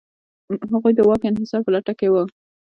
[0.73, 2.15] هغوی د واک انحصار په لټه کې و.